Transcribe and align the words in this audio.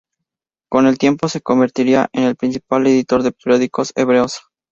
Con 0.67 0.87
el 0.87 0.97
tiempo 0.97 1.27
se 1.29 1.41
convertiría 1.41 2.09
en 2.13 2.23
el 2.23 2.35
principal 2.35 2.87
editor 2.87 3.21
de 3.21 3.33
periódicos 3.33 3.93
hebreos. 3.95 4.41